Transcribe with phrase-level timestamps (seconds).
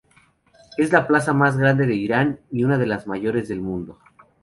[0.77, 3.99] Es la plaza más grande de Irán y una de las mayores del mundo.